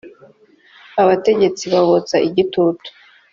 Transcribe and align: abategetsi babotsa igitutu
abategetsi 1.01 1.63
babotsa 1.73 2.15
igitutu 2.27 2.87